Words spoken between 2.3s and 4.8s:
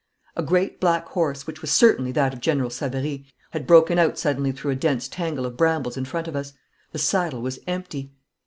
of General Savary, had broken out suddenly through a